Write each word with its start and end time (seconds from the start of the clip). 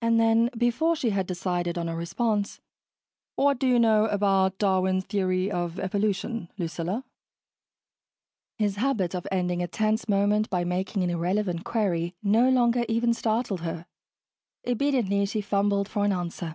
And 0.00 0.20
then, 0.20 0.48
before 0.56 0.94
she 0.94 1.10
had 1.10 1.26
decided 1.26 1.76
on 1.76 1.88
a 1.88 1.96
response, 1.96 2.60
"What 3.34 3.58
do 3.58 3.66
you 3.66 3.80
know 3.80 4.04
about 4.06 4.58
Darwin's 4.58 5.06
theory 5.06 5.50
of 5.50 5.80
evolution, 5.80 6.52
Lucilla?" 6.56 7.04
His 8.58 8.76
habit 8.76 9.12
of 9.12 9.26
ending 9.32 9.60
a 9.60 9.66
tense 9.66 10.08
moment 10.08 10.48
by 10.50 10.62
making 10.62 11.02
an 11.02 11.10
irrelevant 11.10 11.64
query 11.64 12.14
no 12.22 12.48
longer 12.48 12.84
even 12.88 13.12
startled 13.12 13.62
her. 13.62 13.86
Obediently, 14.64 15.26
she 15.26 15.40
fumbled 15.40 15.88
for 15.88 16.04
an 16.04 16.12
answer. 16.12 16.54